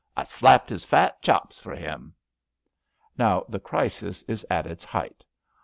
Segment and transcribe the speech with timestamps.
[0.17, 2.15] I slapped his fat chops for him."
[3.19, 5.23] Now the crisis is at its height.